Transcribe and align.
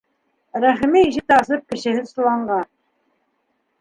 Рәхимә, 0.63 1.03
ишекте 1.09 1.37
асып, 1.41 1.63
кешеһеҙ 1.73 2.11
соланға: 2.13 2.61